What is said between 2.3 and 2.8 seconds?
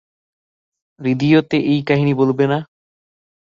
না?